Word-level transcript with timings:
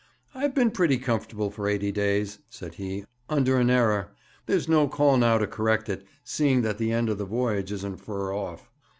'I've 0.33 0.55
been 0.55 0.71
pretty 0.71 0.97
comfortable 0.97 1.51
for 1.51 1.67
eighty 1.67 1.91
days,' 1.91 2.39
said 2.49 2.73
he, 2.73 3.05
'under 3.29 3.57
an 3.57 3.69
error. 3.69 4.15
There's 4.47 4.67
no 4.67 4.87
call 4.87 5.15
now 5.15 5.37
to 5.37 5.45
correct 5.45 5.89
it, 5.89 6.07
seeing 6.23 6.63
that 6.63 6.79
the 6.79 6.91
end 6.91 7.07
of 7.07 7.19
the 7.19 7.25
voyage 7.25 7.71
isn't 7.71 7.97
fur 7.97 8.33
off.' 8.33 8.67